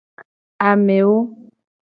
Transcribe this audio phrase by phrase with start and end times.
[0.69, 1.17] Amewo.